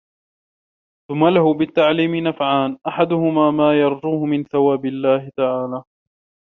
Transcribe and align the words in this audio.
ثُمَّ 1.09 1.27
لَهُ 1.27 1.53
بِالتَّعْلِيمِ 1.53 2.15
نَفْعَانِ 2.15 2.77
أَحَدُهُمَا 2.87 3.51
مَا 3.51 3.73
يَرْجُوهُ 3.81 4.25
مِنْ 4.25 4.43
ثَوَابِ 4.43 4.85
اللَّهِ 4.85 5.31
تَعَالَى 5.37 5.83